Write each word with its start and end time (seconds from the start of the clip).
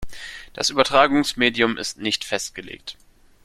Das 0.53 0.71
Übertragungsmedium 0.71 1.77
ist 1.77 1.99
nicht 1.99 2.23
festgelegt. 2.25 2.97